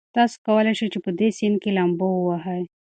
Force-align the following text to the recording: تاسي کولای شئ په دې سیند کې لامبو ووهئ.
تاسي 0.15 0.37
کولای 0.47 0.73
شئ 0.79 0.87
په 1.05 1.11
دې 1.19 1.29
سیند 1.37 1.57
کې 1.61 1.71
لامبو 1.77 2.07
ووهئ. 2.13 2.63